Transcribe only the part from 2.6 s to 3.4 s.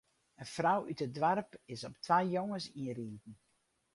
ynriden.